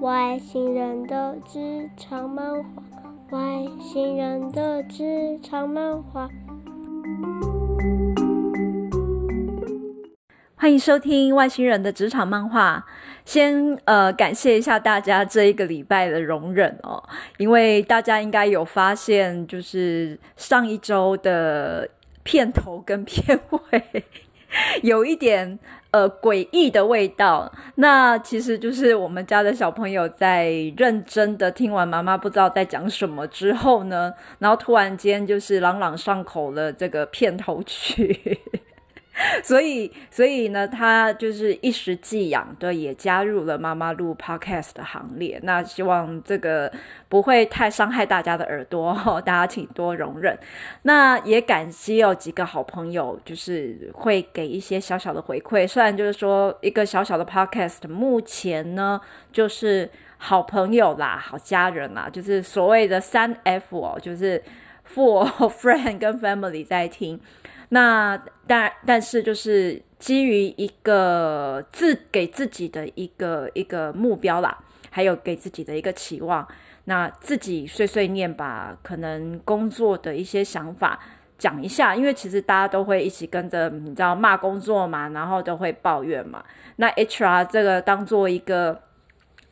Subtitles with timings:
[0.00, 2.66] 外星人的职场漫画，
[3.30, 3.40] 外
[3.80, 6.28] 星人的职场漫画。
[10.54, 12.86] 欢迎收听《外星人的职场漫画》。
[13.24, 17.02] 先呃，感谢一下大家这一个礼拜的容忍哦，
[17.38, 21.88] 因为大家应该有发现，就是上一周的
[22.22, 24.04] 片头跟片尾
[24.82, 25.58] 有一点
[25.90, 27.52] 呃诡异的味道。
[27.76, 38.40] 那其实就是我们家的小朋友在认真的听完妈妈不知道在讲什么之后呢，然后突然间就是朗朗上口了这个片头曲。
[39.42, 45.40] 所以，所以呢，他就是一时寄养，的，也加入了妈妈录 podcast 的行列。
[45.42, 46.70] 那希望这个
[47.08, 48.94] 不会太伤害大家的耳朵，
[49.26, 50.38] 大家请多容忍。
[50.82, 55.66] 那也感激有几个好朋友，就是会给一些小小的回馈。
[55.66, 59.00] 虽然就是说一个小小的 podcast，目前呢
[59.32, 64.40] 就是好朋友啦、好家人啦，就是所谓的三 F 哦，就是
[64.94, 67.18] for friend 跟 family 在听。
[67.70, 74.56] 那但但是就是基于一个自给自己的一个一个目标啦，
[74.90, 76.46] 还有给自己的一个期望，
[76.84, 80.98] 那自己碎碎念把可能工作的一些想法
[81.36, 86.42] 讲一下，因为其实大家都会一起跟着你知道骂工作嘛，然后都会抱怨嘛，
[86.76, 88.82] 那 HR 这个当做一个。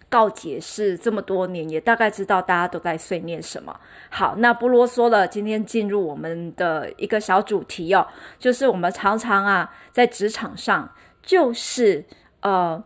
[0.09, 3.79] 告解室这么多年，也大概知道大家都在碎念什么。
[4.09, 8.07] 好，那不啰嗦了，今天进入我们的一个小主题哦，
[8.39, 10.89] 就是我们常常啊在职场上，
[11.23, 12.05] 就是
[12.41, 12.83] 呃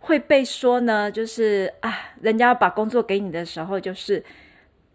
[0.00, 4.22] 会被说呢，就是啊，人家把工作给你的时候，就是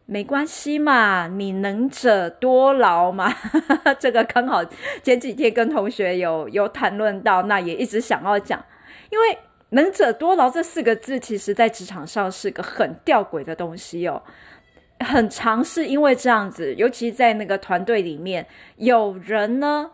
[0.06, 3.34] 没关系嘛，你能者多劳嘛。
[4.00, 4.64] 这个刚好
[5.02, 8.64] 前几天跟同学有有谈论到，那也一直想要讲，
[9.10, 9.40] 因为。
[9.70, 14.22] 能者多劳这四个字，其实在职场上是个很吊诡的东西哦。
[15.00, 18.48] 很常是因为这样子，尤其在那个团队里面，
[18.78, 19.92] 有人呢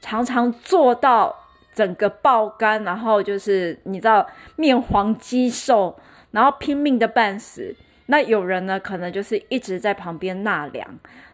[0.00, 1.34] 常常做到
[1.72, 4.26] 整个爆肝，然后就是你知道
[4.56, 5.96] 面黄肌瘦，
[6.32, 7.76] 然后拼命的半死。
[8.08, 10.86] 那有人呢，可能就是一直在旁边纳凉。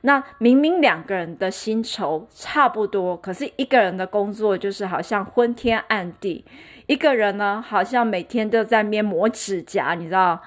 [0.03, 6.45] 那明明两个人的薪酬差不多，可是一个人的工作就是好像昏天暗地。
[6.93, 10.43] 一个人呢，好像每天都在面磨指甲，你知道，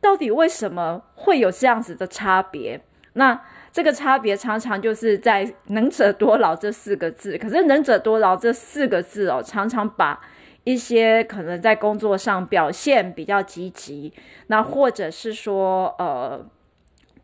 [0.00, 2.80] 到底为什么会有这样子的差别？
[3.14, 3.42] 那
[3.72, 7.36] 这个差别常常就是在“能者多劳”这四个字。
[7.36, 10.20] 可是“能者多劳”这四个字哦，常常把
[10.62, 14.12] 一些可能在工作上表现比较积极，
[14.46, 16.46] 那或者是说，呃，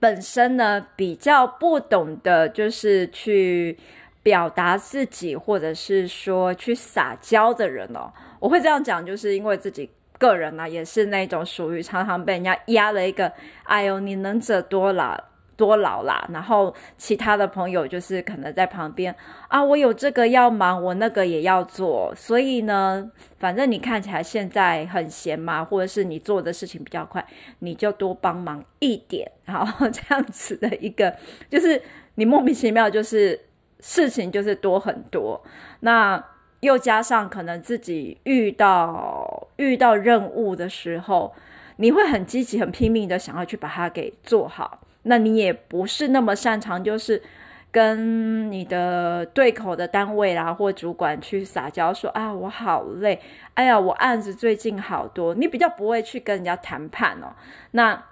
[0.00, 3.78] 本身呢比较不懂得就是去
[4.26, 8.12] 表达自己，或者是说去撒娇的人哦。
[8.40, 9.88] 我会这样讲，就是因为自己
[10.18, 13.32] 个人呢、也是那种属于常常被人家压了一个，
[13.62, 15.16] 哎呦，你能者多劳
[15.56, 16.28] 多劳啦。
[16.32, 19.14] 然后其他的朋友就是可能在旁边
[19.46, 27.24] 啊，我有这个要忙，我那个也要做，所以呢，反正你看起来现在很闲嘛，或者是你做的事情比较快，
[27.60, 31.14] 你就多帮忙一点，然后，这样子的一个，
[31.48, 31.80] 就是
[32.16, 33.38] 你莫名其妙就是
[33.86, 35.44] 事情就是多很多，
[35.80, 36.22] 那。
[36.60, 41.32] 又加上可能自己遇到遇到任务的时候，
[41.76, 44.80] 你会很积极、很拼命的想要去把它给做好。
[45.02, 47.22] 那你也不是那么擅长，就是
[47.70, 53.20] 跟你的对口的单位啦或主管去撒娇说啊，我好累，
[53.54, 55.34] 哎呀，我案子最近好多。
[55.34, 57.36] 你比较不会去跟人家谈判哦。
[57.72, 58.02] 那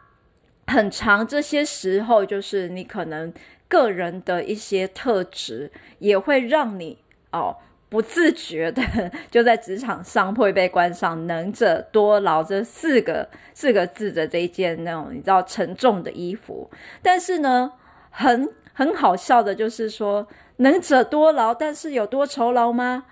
[0.66, 3.32] 很长这些时候，就是你可能
[3.74, 6.98] 个人的一些特质也会让你
[7.32, 7.56] 哦。
[7.90, 8.82] 不自觉的
[9.30, 16.68] 就在职场上会被冠上“能者多劳”这四个四个字的这一件那种你知道沉重的衣服，
[17.02, 17.70] 但是呢，
[18.10, 20.26] 很很好笑的就是说
[20.58, 23.04] “能者多劳”，但是有多酬劳吗？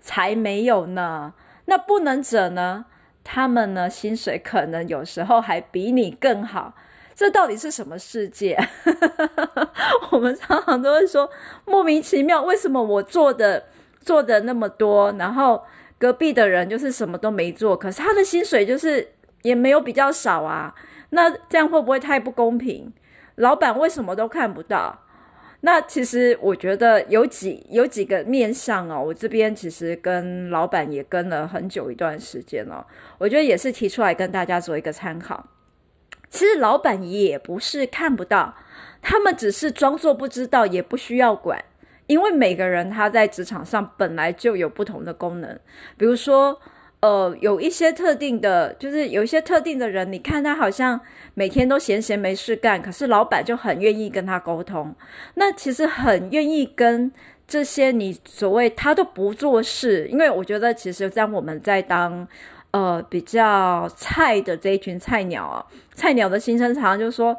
[0.00, 1.34] 才没有呢。
[1.66, 2.86] 那不能者呢？
[3.22, 6.74] 他们呢薪水可能有时候还比你更好。
[7.14, 8.58] 这到底是什么世界？
[10.10, 11.30] 我们常常都会说
[11.64, 13.64] 莫名其妙，为什么我做的？
[14.04, 15.64] 做的那么多，然后
[15.96, 19.08] 隔壁的人就是什么都没做，可是他的薪水就是
[19.40, 20.74] 也没有比较少啊。
[21.08, 22.92] 那这样会不会太不公平？
[23.36, 25.06] 老板为什么都看不到？
[25.62, 29.02] 那其实我觉得有几有几个面向哦。
[29.02, 32.86] 我这边其实跟老板也跟了很久一段时间了，
[33.16, 35.42] 我觉得也是提出来跟大家做一个参考。
[36.34, 38.56] 其实老板也不是看不到，
[39.00, 41.64] 他们只是装作不知道，也不需要管。
[42.08, 45.56] 因为每个人他在职场上本来就有不同的功能，
[45.96, 46.60] 比如说，
[46.98, 51.00] 呃，有一些特定的，就是有一些特定的人，你看他好像
[51.34, 54.92] 每天都闲闲没事干，可是老板就很愿意跟他沟通。
[55.34, 57.12] 那其实很愿意跟
[57.46, 62.26] 这些你所谓他都不做事，因为我觉得其实在我们在当
[62.74, 67.36] 呃比较菜的这一群菜鸟啊，菜鸟的心声常常就说。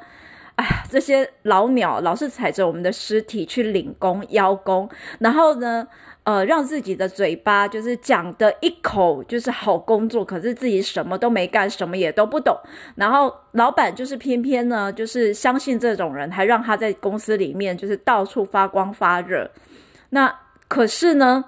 [0.55, 4.89] 哎呀，这些老鸟老是踩着我们的尸体去领功邀功，
[5.19, 5.85] 然后呢，
[6.23, 12.57] 呃，让自己的嘴巴就是讲的一口就是好工作，可是自己什么都没干，什么也都不懂。
[12.95, 19.51] 然后老板就是偏偏呢，就是相信这种人，还让他在公司里面就是到处发光发热。
[20.11, 20.33] 那
[20.69, 21.43] 可是呢，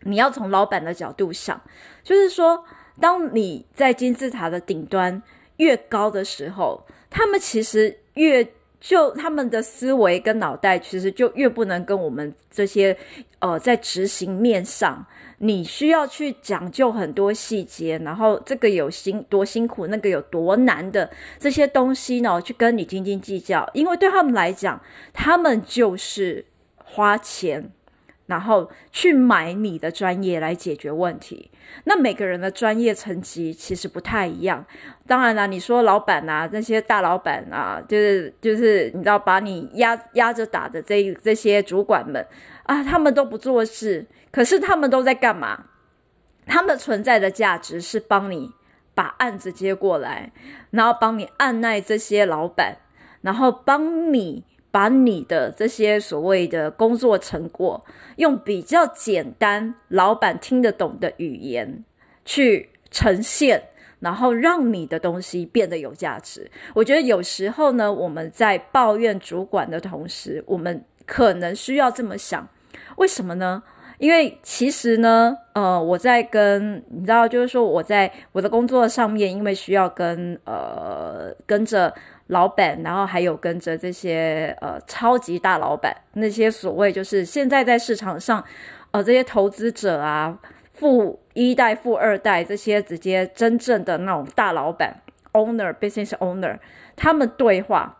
[0.00, 1.60] 你要从老板的角度想，
[2.02, 2.64] 就是说，
[3.00, 5.22] 当你在金字塔的顶端
[5.56, 7.98] 越高的时候，他们其实。
[8.16, 8.42] 越
[8.80, 12.96] 就他们的思维跟脑袋，其实就越不能跟我们这些
[13.40, 15.04] 呃在执行面上，
[15.36, 24.80] 你需要去讲究很多细节，然后这个有辛多辛苦，那个有多难的这些东西呢，去跟你斤斤计较，因为对他们来讲，
[25.12, 26.42] 他们就是
[26.76, 27.70] 花钱。
[28.26, 31.50] 然后去买你的专业来解决问题。
[31.84, 34.64] 那每个人的专业层级其实不太一样。
[35.06, 42.24] 当然啦，你说老板啊，那些大老板啊，就是就是你知道把你压压着打的这这些主管们
[42.64, 45.64] 啊，他们都不做事，可是他们都在干嘛？
[46.46, 48.52] 他们存在的价值是帮你
[48.94, 50.32] 把案子接过来，
[50.70, 52.76] 然后帮你按耐这些老板，
[53.22, 54.44] 然后帮你。
[54.70, 57.82] 把你的这些所谓的工作成果，
[58.16, 61.82] 用比较简单、老板听得懂的语言
[62.26, 63.62] 去呈现，
[64.00, 66.50] 然后让你的东西变得有价值。
[66.74, 72.46] 我觉得有时候呢，我们在抱怨主管的同时，我们可能需要这么想：
[72.96, 73.62] 为什么呢？
[73.98, 81.94] 因为其实呢，呃，我在跟你知道，就是说我在我的工作上面，因为需要跟呃跟着。
[82.28, 88.42] 老板，然后还有跟着这些呃超级大老板，那些所谓就是现在在市场上，
[88.90, 90.36] 呃这些投资者啊，
[90.72, 94.92] 富一代、富二代这些直接真正的那种大老板
[95.34, 96.58] owner、business owner，
[96.96, 97.96] 他们对话。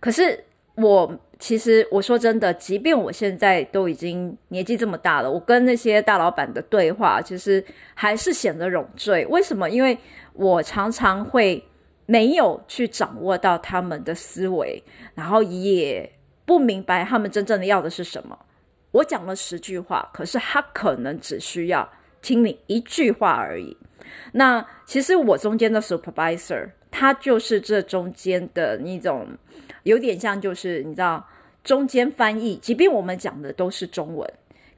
[0.00, 0.44] 可是
[0.76, 9.26] 我其实我说真的，即便我现在都已经年纪这么大了，我跟那些大老板的对话，其实还是显得冗赘。
[9.26, 9.68] 为什么？
[9.68, 9.98] 因为
[10.32, 11.62] 我常常会。
[12.10, 14.82] 没有去掌握到他们的思维，
[15.14, 16.10] 然后也
[16.46, 18.38] 不明白他们真正的要的是什么。
[18.92, 21.86] 我讲了十句话，可是他可能只需要
[22.22, 23.76] 听你一句话而已。
[24.32, 29.28] 那其实我中间的 supervisor，他就是这中间的那种，
[29.82, 31.22] 有点像就是你知道
[31.62, 32.56] 中间翻译。
[32.56, 34.26] 即便我们讲的都是中文，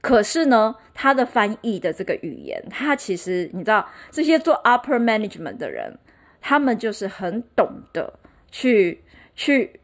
[0.01, 5.97] 可是呢，他的翻译的这个语言，他其实你知道这些做 upper management 的人。
[6.41, 8.13] 他们就是很懂得
[8.51, 9.03] 去
[9.35, 9.81] 去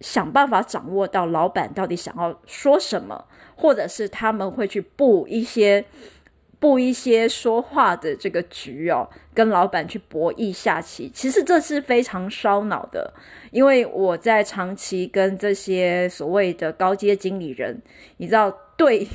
[0.00, 5.84] 想办法掌握到老板到底想要说什么，或者是他们会去布一些
[6.58, 11.10] 布一些说话的这个局哦，跟老板去博弈下棋。
[11.14, 13.12] 其实这是非常烧脑的，
[13.50, 17.80] 因为我在长期跟这些所谓的高阶经理人，
[18.16, 19.06] 你知道对。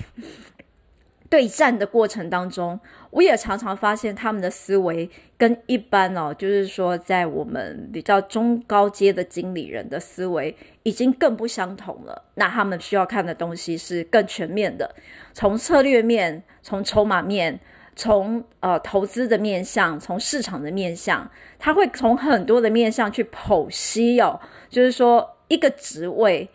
[1.27, 2.79] 对战的过程当中，
[3.15, 10.53] 我也常常发现他们的思维跟一般哦，就是说在我们比较中高阶的经理人的思维
[10.83, 12.23] 已经更不相同了。
[12.33, 14.93] 那他们需要看的东西是更全面的，
[15.31, 17.57] 从策略面、从筹码面、
[17.95, 24.37] 从呃投资的面向、从市场的面向，他会从很多的面向去剖析哦，
[24.69, 26.49] 就是说一个职位。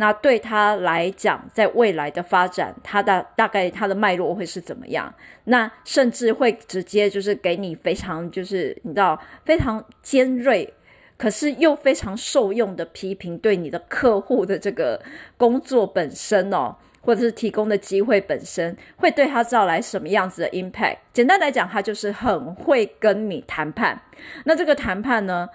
[0.00, 5.12] 那对他来讲，在未来的发展，他的大概他的脉络会是怎么样？
[5.44, 10.72] 那甚至会直接就是给你非常就是你知道非常尖锐，
[11.18, 14.98] 可是又非常受用的批评，对你的客户的这个
[15.36, 20.96] 工作本身哦，或者是提供的机会本身，会对他造来什么样子的 impact？
[21.12, 24.00] 简单来讲，他就是很会跟你谈判。
[24.44, 25.46] 那这个谈判呢，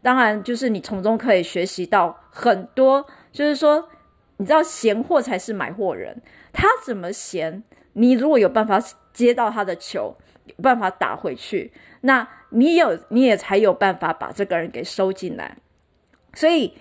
[0.00, 3.06] 当然就是你从中可以学习到很多。
[3.32, 3.88] 就是说，
[4.38, 6.20] 你知道闲货才是买货人，
[6.52, 8.82] 他怎么闲，你如果有办法
[9.12, 11.72] 接到他的球，有办法打回去，
[12.02, 15.56] 那你有你也才有办法把这个人给收进来。
[16.34, 16.74] 所以，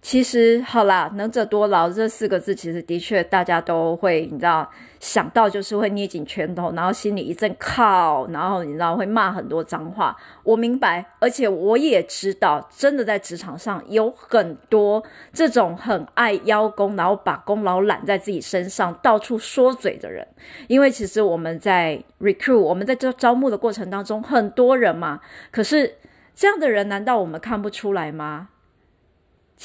[0.00, 10.16] 其实好啦，能者多劳这四个字，其实的确大家都会，你知道，想到就是会捏紧拳头，然后心里一阵靠，然后你知道会骂很多脏话。
[10.44, 15.02] 我明白，而且我也知道，真的在职场上有很多
[15.32, 20.26] 这种很爱邀功，然后把功劳揽在自己身上，到处说嘴的人。
[20.68, 25.96] 因为其实我们在 recruit，我们在这招募的过程当中，很多人嘛，可是
[26.36, 28.50] 这样的人，难道我们看不出来吗？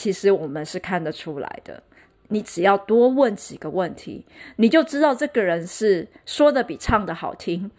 [0.04, 1.82] 其实我们是看得出来的，
[2.28, 4.26] 你只要多问几个问题，
[4.58, 7.72] 你就知道这个人是说的比唱的好听，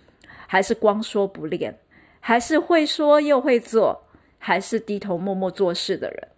[0.46, 1.78] 还是光说不练，
[2.20, 4.06] 还是会说又会做，
[4.38, 6.28] 还是低头默默做事的人。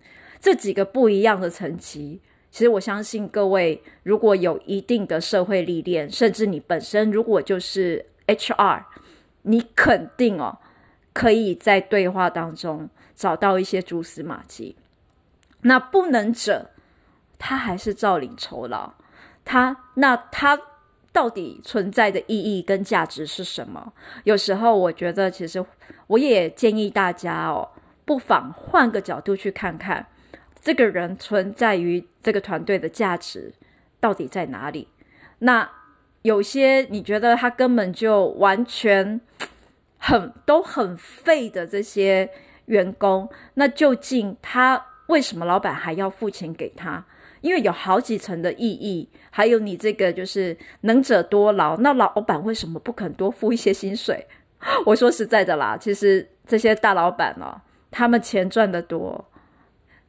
[0.40, 8.82] 这几个不一样的层级，其实我相信各位如果有一定的社会历练，甚至你本身如果就是 HR，
[9.42, 10.58] 你肯定哦，
[11.12, 14.74] 可以在对话当中找到一些蛛丝马迹。
[15.66, 16.70] 那不能者，
[17.38, 18.92] 他还是照领酬劳，
[19.44, 20.56] 他那他
[21.12, 23.92] 到底存在的意义跟价值是什么？
[24.22, 25.64] 有时候我觉得，其实
[26.06, 27.68] 我也建议大家哦，
[28.04, 30.06] 不妨换个角度去看看，
[30.60, 33.52] 这个人存在于这个团队的价值
[33.98, 34.86] 到底在哪里？
[35.40, 35.68] 那
[36.22, 39.20] 有些你觉得他根本就完全
[39.98, 42.30] 很都很废的这些
[42.66, 44.86] 员工，那究竟他？
[45.06, 47.04] 为什么老板还要付钱给他？
[47.42, 51.76] 因为有好几层的意义，还有你这个就是能者多劳。
[51.76, 54.26] 那老板为什么不肯多付一些薪水？
[54.84, 57.60] 我说实在的啦，其实这些大老板哦，
[57.90, 59.24] 他们钱赚得多，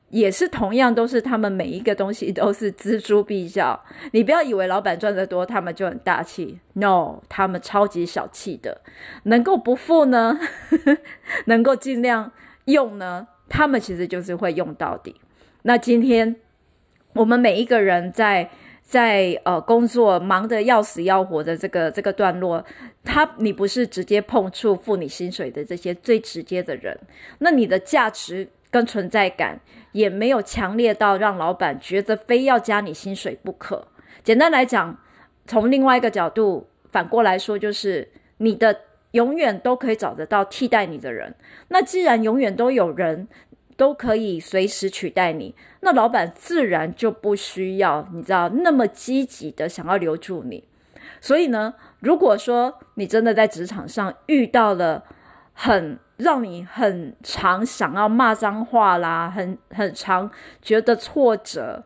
[0.09, 3.79] 也是同样都是他们每一个东西都是锱铢必较。
[4.13, 6.59] 你不要以为老板赚得多，他们就很大气。
[6.73, 8.81] No，他们超级小气的。
[9.23, 10.39] 能够不付呢？
[11.45, 12.31] 能够尽量
[12.65, 13.27] 用呢？
[13.49, 15.15] 他们其实就是会用到底。
[15.63, 16.35] 那今天
[17.13, 18.49] 我们每一个人在
[18.81, 22.63] 在呃工作忙得要死要活的这个这个段落，
[23.03, 26.97] 他你不是直接碰触付你薪水的这些最直接的人，
[27.39, 29.59] 那你的价值跟存在感
[29.91, 33.87] 也没有强烈到让老板觉得非要加你薪水不可。
[34.23, 34.97] 简单来讲，
[35.45, 38.81] 从另外一个角度反过来说，就是你的。
[39.11, 41.33] 永远都可以找得到替代你的人。
[41.69, 43.27] 那既然永远都有人
[43.75, 50.63] 都可以随时取代你，那老板自然就不需要你知道那么积极的想要留住你。
[51.21, 55.03] 所以呢，如果说你真的在职场上遇到了
[55.53, 60.29] 很让你很常想要骂脏话啦，很很常
[60.61, 61.83] 觉得挫折，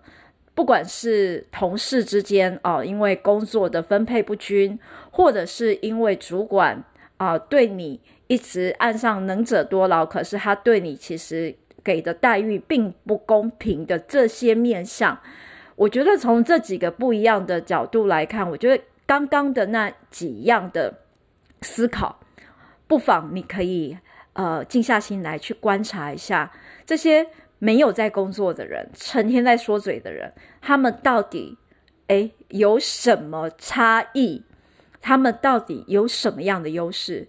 [0.55, 4.79] 不管是同事之间哦，因为工作的分配不均，
[5.11, 6.83] 或者是因为主管。
[7.21, 15.15] 啊，对你一直按上能者多劳，可是他对你其实给的待遇并不公平的这些面相，
[15.75, 20.91] 我觉得从这几个不一样的角度来看，我觉得刚刚的那几样的
[21.61, 22.19] 思考，
[22.87, 23.95] 不妨你可以
[24.33, 26.51] 呃静下心来去观察一下
[26.87, 27.27] 这些
[27.59, 31.55] 没有在工作的人，成天在说嘴的人，他们到底
[32.07, 34.43] 诶有什么差异？
[35.01, 37.27] 他们到底有什么样的优势？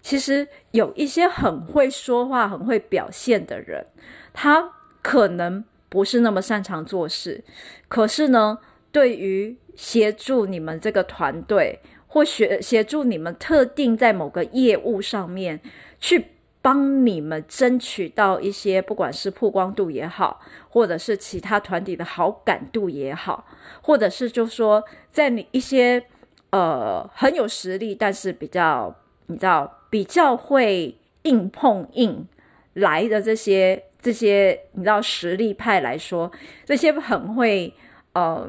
[0.00, 3.84] 其实有一些很会说话、很会表现的人，
[4.32, 4.72] 他
[5.02, 7.42] 可能不是那么擅长做事，
[7.88, 8.58] 可是呢，
[8.92, 15.60] 对于协助你们这个团队，或协协助你们特定在某个业务上面，
[15.98, 16.24] 去
[16.62, 23.44] 帮你们争取到一些，不管是曝光度也好，或者是其他团体的好感度也好，
[23.82, 26.02] 或者是就说在你一些。
[26.50, 28.94] 呃，很有实力，但是比较
[29.26, 32.26] 你知道，比较会硬碰硬
[32.72, 36.32] 来的这些这些你知道实力派来说，
[36.64, 37.74] 这些很会
[38.14, 38.48] 呃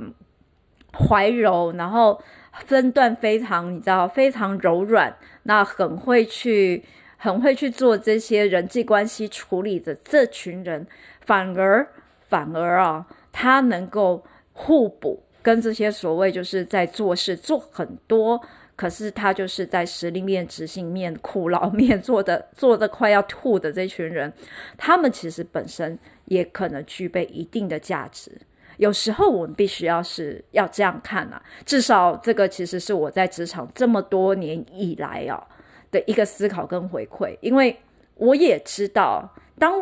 [0.94, 2.22] 怀柔，然后
[2.66, 5.14] 分段非常你知道非常柔软，
[5.44, 6.86] 那很会去
[7.18, 10.88] 很会去做这些人际关系处理的这群人，
[11.26, 11.86] 反而
[12.30, 15.24] 反而啊，他能够互补。
[15.50, 18.40] 跟这些所谓就是在做事做很多，
[18.76, 24.32] 可是他就是在实力面、执行面、苦劳面做的 做的快要吐的这群人，
[24.78, 28.32] 他们其实本身也可能具备一定的价值。
[28.78, 35.44] 有时候我们必须要是要这样看啊，至少这个其实是我在职场这么多年以来啊
[35.90, 37.76] 的一个思考跟回馈，因为
[38.14, 39.28] 我也知道，
[39.58, 39.74] 当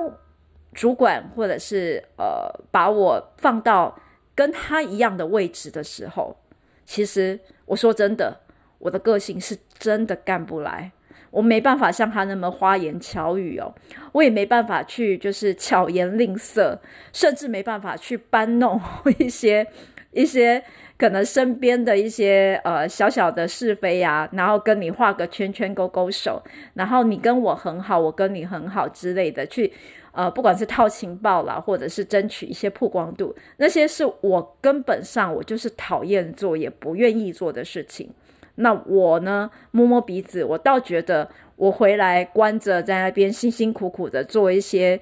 [0.73, 3.93] 主管或者是呃把我放到。
[4.37, 6.37] 跟他一样的位置的时候，
[6.85, 8.37] 其实我说真的，
[8.77, 10.91] 我的个性是真的干不来。
[11.31, 13.73] 我没办法像他那么花言巧语哦，
[14.11, 16.79] 我也没办法去就是巧言令色，
[17.11, 18.79] 甚至没办法去搬弄
[19.17, 19.65] 一些
[20.11, 20.63] 一些
[20.97, 26.41] 可能身边的一些呃小小的是非呀、然后跟你画个圈圈勾勾手，
[26.75, 29.73] 然后你跟我很好，我跟你很好之类的去
[30.17, 38.09] 呃，不管是套情报啦，或者是争取一些曝光度，那些是我根本上我就是讨厌做也不愿意做的事情。
[38.55, 44.99] 那我呢，摸摸鼻子，我倒觉得我回来关着在那边辛辛苦苦的做一些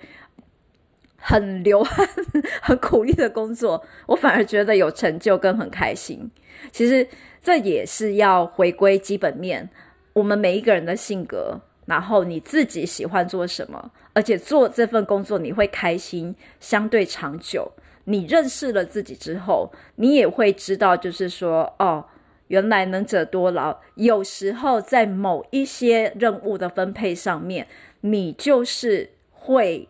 [1.16, 2.06] 很流汗、
[2.62, 6.30] 很苦力的工作，我反而觉得有成就跟很开心。
[6.74, 7.08] 其实
[7.42, 9.70] 这也是要回归基本面，
[10.12, 17.72] 我们每一个人的性格，然后你自己喜欢做什么，而且做这份工作你会开心，相对长久。
[18.06, 22.06] 你认识了自己之后，你也会知道，就是说，哦。
[22.50, 27.68] 原来能者多劳，有时候在某一些任务的分配上面，
[28.02, 29.90] 你就是会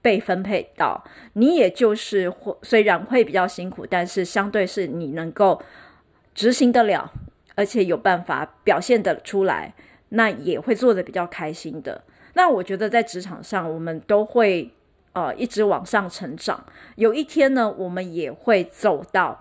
[0.00, 1.04] 被分配到，
[1.34, 5.60] 你也就是会虽然会比较辛苦，但是相对是你能够
[6.34, 7.12] 执行得了，
[7.54, 9.74] 而且有办法表现得出来，
[10.14, 12.02] 那也会做的比较开心的。
[12.32, 14.70] 那我觉得在职场上，我们都会
[15.12, 16.64] 呃一直往上成长，
[16.96, 19.38] 有一天呢，我们也会走到。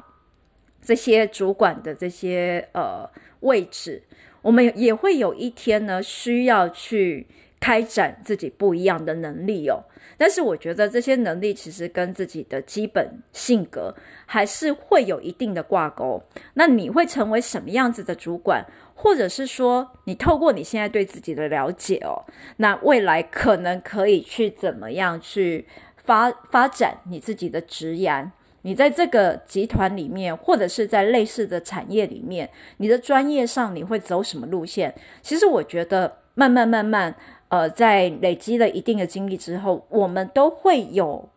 [0.85, 4.03] 这些主管的这些呃位置，
[4.41, 7.25] 我们也会有一天呢，需要去
[7.63, 9.81] 开展自己不一样的能力哦。
[10.17, 16.21] 但是我觉得这些能力其实跟自己的基本性格还是会有一定的挂钩。
[16.55, 22.25] 那你会成为什么样子的主管，或者是说你透过你现在对自己的了解哦，
[22.57, 25.65] 那未来可能可以去怎么样去
[26.03, 28.29] 发发展你自己的职涯？
[28.65, 34.93] 你在这个集团里面，或者是在类似的产业里面，你的专业上你会走什么路线？
[35.21, 37.13] 其实我觉得，慢慢慢慢，
[37.53, 41.29] 呃，在累积了一定的经历之后，我们都会有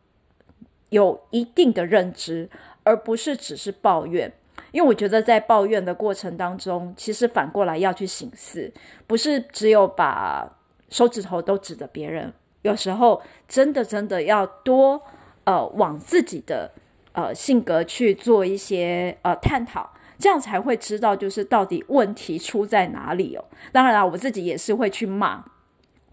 [0.88, 2.48] 有一定的认知，
[2.84, 4.32] 而不是只是抱怨。
[4.72, 8.72] 因为我觉得，在抱怨的过程当中，其实反过来要去省思，
[9.06, 10.50] 不是只有把
[10.88, 12.32] 手指头都指着别人，
[12.62, 15.02] 有时候真的真的要多
[15.44, 16.72] 呃往自己的。
[17.12, 23.42] 呃，性格去做一些呃探讨，这样才会知道就是到底问题出在哪里哦。
[23.72, 25.42] 当然啦，我自己也是会去骂，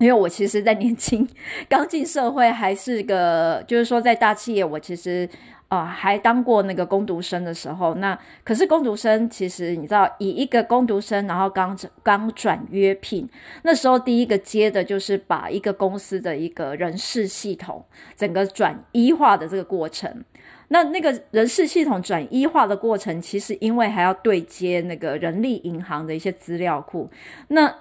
[0.04, 1.26] 因为我其实，在年轻
[1.70, 5.28] 刚进社会，还是个就是说在大企业，我其实
[5.70, 7.96] 啊、呃、还当过那个工读生的时候。
[7.96, 13.30] 那可是工读生，其实你知道，以一个工读生，然后刚刚转约聘，
[13.62, 17.86] 那时候第一个接的就是把一个公司的一个人事系统
[18.18, 20.26] 整个转 E 化的这个过程。
[20.70, 27.10] 那那个人事系统转 E 化的过程，其实因为还要对接那个人力银行的一些资料库。
[27.48, 27.74] 那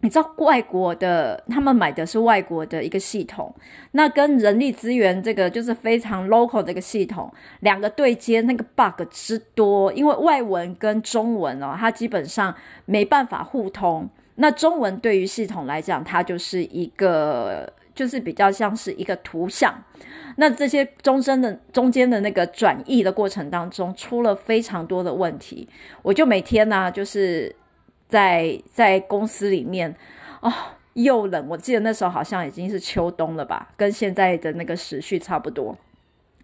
[0.00, 3.54] 你知道外国的，他们买的是外国的一个系统，
[3.92, 12.54] 那跟人力资源这个就是非常 local 的一个系统，两个对接那个 bug 之多，因为外文跟中文哦，它基本上
[12.86, 14.08] 没办法互通。
[14.36, 17.72] 那中文对于系统来讲，它就是一个。
[17.92, 19.74] 就是比较像是一个图像，
[20.36, 25.68] 那这些中间的中间的那个转译的过程当中，出了非常多的问题。
[26.00, 27.54] 我就每天呢、就是
[28.10, 29.94] 在在公司里面，
[30.40, 30.52] 哦，
[30.92, 31.48] 又冷。
[31.48, 35.74] 我记得那时候好像已经是秋冬了吧，跟现在的那个时序差不多。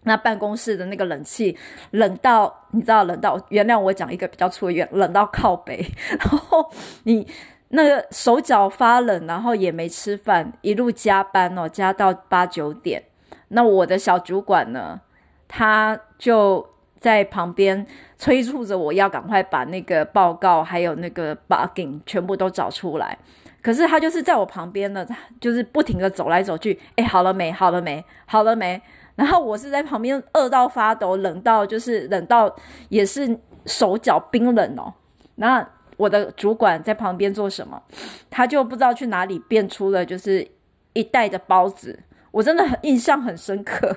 [0.05, 1.59] 那办公室的那个冷气
[1.90, 5.85] 冷到，你知道冷到，原谅我讲一个比较粗的，冷到靠北，
[6.18, 6.70] 然后
[7.02, 7.26] 你。
[7.70, 13.02] 那个手脚发冷，然后也没吃饭，一路加班哦，加到八九点。
[13.48, 15.00] 那我的小主管呢，
[15.48, 16.64] 他就
[17.00, 17.85] 在旁边
[18.18, 23.16] 催促着我要赶快把那个报告还有那个 buging 全部都找出来。
[23.62, 25.07] 可是他就是在我旁边呢，
[25.40, 26.79] 就是不停的走来走去。
[26.96, 27.50] 哎，好了没？
[27.52, 28.05] 好了没？
[28.26, 28.81] 好了没？
[29.14, 32.55] 然后我是在旁边饿到发抖，冷到就是冷到
[32.88, 34.92] 也是手脚冰冷哦。
[35.37, 35.66] 那。
[35.98, 37.83] 我的主管在旁边做什么？
[38.29, 40.46] 他就不知道去哪里变出了就是
[40.92, 41.98] 一袋的包子，
[42.31, 43.96] 我真的很印象很深刻。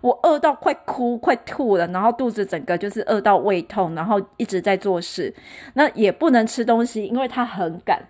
[0.00, 5.34] 我饿到快哭快吐了，然后肚子整个就是饿到胃痛，然后一直在做事，
[5.74, 8.02] 那也不能吃东西，因为他很赶。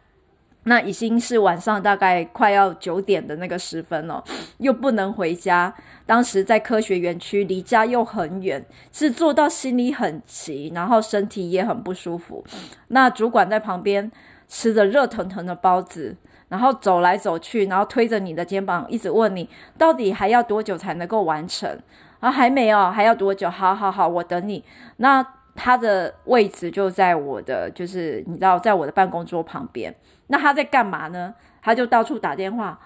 [0.67, 4.25] 那已经是晚上大概快要九点的那个时分了，
[4.57, 5.75] 又不能回家。
[6.07, 12.43] 当时在科学园区，离家又很远，是做到心里很急，然后身体也很不舒服。
[12.89, 14.11] 那主管在旁边
[14.49, 16.17] 吃着热腾腾的包子，
[16.49, 21.79] 然后走来走去，然后推着你的肩膀，一直问你到底还要多久才能够完成？
[22.21, 23.51] 啊，还没有，还要多久？
[23.51, 24.65] 好好好，我等你。
[24.97, 29.95] 那他的位置就在我的，就是你知道，在我的办公桌旁边。
[30.29, 31.35] 那他在干嘛呢？
[31.61, 32.79] 他就到处打电话。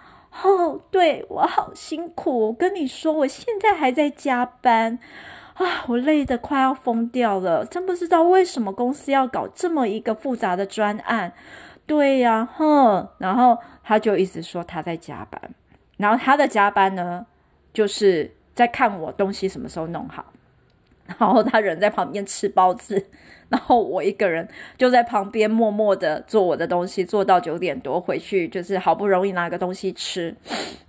[0.43, 4.99] 哦，对，我好辛苦，我跟你说，我现在还在加班
[5.55, 11.33] 啊，我累得快要疯掉了，真不知道为什么公司要搞这么一个复杂的专案。
[11.89, 15.41] 对呀，哼，然后他就一直说他在加班，
[15.97, 17.27] 然后他的加班呢，
[17.73, 20.25] 就是在看我东西什么时候弄好。
[21.19, 23.07] 然后他人在旁边吃包子，
[23.49, 24.47] 然后我一个人
[24.77, 30.37] 就在旁边默默的做我的东西，做到九点多回去，就是好不容易拿个东西吃。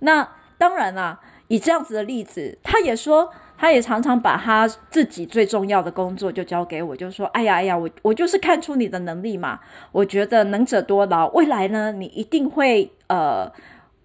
[0.00, 9.60] 那当然啦，以这样子的例子，他也说，他也常常把他自己最重要的工作就交给我，就说：“哎呀，哎呀，我我就是看出你的能力嘛，
[9.92, 13.52] 我觉得能者多劳，未来呢，你一定会呃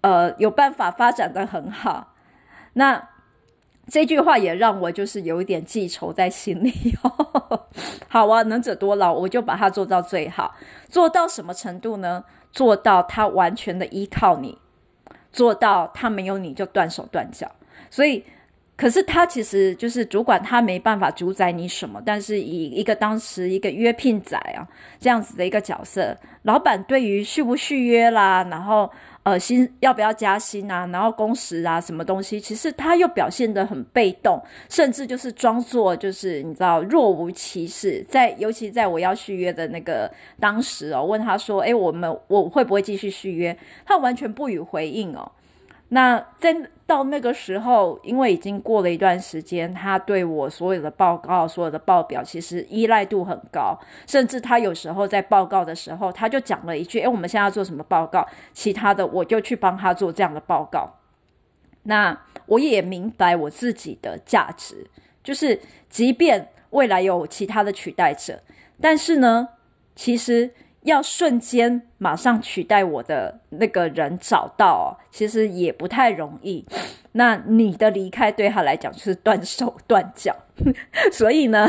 [0.02, 2.14] 呃有办法发展的很好。”
[2.74, 3.08] 那。
[3.88, 6.72] 这句话也让我就是有一点记仇在心里
[7.04, 7.66] 哦。
[8.10, 10.56] 好啊，能者多劳，我就把它做到最好。
[10.88, 12.24] 做到什么程度呢？
[12.50, 14.58] 做到他完全的依靠你，
[15.32, 17.48] 做到他没有你就断手断脚。
[17.88, 18.24] 所以，
[18.76, 22.02] 可是他其实就是主管，他没办法主宰你什么。
[22.04, 24.68] 但是以一个当时一个约聘仔啊
[25.00, 28.90] 这样子的一个角色，老板对于续不续约啦，然后。
[29.26, 30.86] 呃，薪要不要加薪啊？
[30.92, 32.38] 然后工时啊，什么东西？
[32.40, 38.06] 其实他又表现得很被动，甚至就是装作就是你知道若无其事。
[38.08, 40.08] 在尤其在我要续约的那个
[40.38, 45.28] 当时哦，问他说：“诶，我们我会不会继续续约？”他完全不予回应哦。
[45.88, 46.52] 那在
[46.84, 53.78] 到那个时候，因为已经过了一段时间，他对我所有的报告、所有的报表，其实依赖度很高。
[54.04, 58.26] 甚至他有时候在报告的时候，他就讲了一句：“诶，我们现在要做什么报告？
[58.52, 60.92] 其他的我就去帮他做这样的报告。”
[61.84, 64.88] 那我也明白我自己的价值，
[65.22, 68.42] 就是即便未来有其他的取代者，
[68.80, 69.50] 但是呢，
[69.94, 70.52] 其实。
[70.86, 76.64] 要瞬间马上取代我的那个人找到，其实也不太容易。
[77.12, 80.34] 那你的离开对他来讲就是断手断脚。
[81.12, 81.68] 所以呢，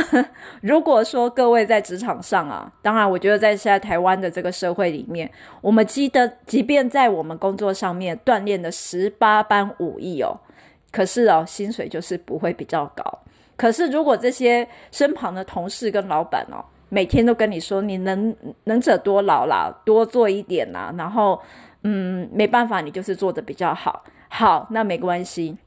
[0.62, 10.39] 如果说各位在职场上啊，当然我觉得在现在台湾的这个社会里面，我们记得，即便在我们工作上面锻炼的十八般武艺哦，
[10.89, 13.03] 可是哦，薪水就是不会比较高。
[13.58, 20.93] 可是如果这些身旁的同事跟老板哦，每天都跟你说，你能能者多劳啦，多做一点啦。
[20.97, 21.41] 然后，
[21.84, 24.04] 嗯，没办法，你就是做得比较好。
[24.30, 25.58] 好，那没关系，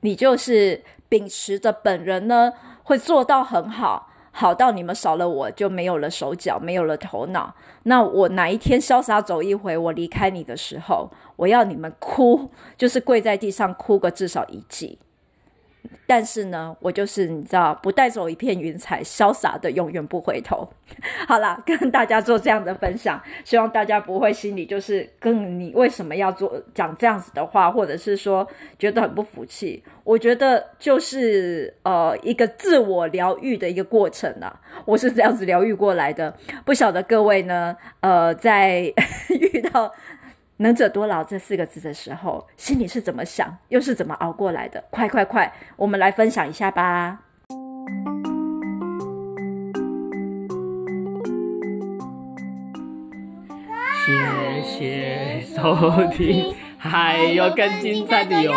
[0.00, 2.52] 你就是秉持着本人呢，
[2.82, 7.54] 会做到很好，好到你们少了我就没有了手脚，没有了头脑。
[7.84, 14.98] 那我哪一天潇洒走一回，我离开你的时候，我要你们哭，就是跪在地上哭个至少一季。
[16.06, 20.68] 但是呢，我就是你知道，不带走一片云彩，潇洒的永远不回头。
[21.26, 28.46] 好啦，跟大家做这样的分享，希望大家不会心里就是跟你为什么要做讲这样子的话，或者是说
[28.78, 29.82] 觉得很不服气。
[30.04, 36.36] 我觉得就是呃一个自我疗愈的一个过程啊，我是这样子疗愈过来的。
[36.64, 38.92] 不晓得各位呢，呃，在
[39.30, 39.92] 遇到。
[40.62, 44.84] 能者多劳这四个字的时候，心里是怎么想，又是怎么熬过来的？
[44.90, 47.18] 快快快，我们来分享一下吧！
[54.06, 58.52] 谢谢收听，还有更精彩的哟。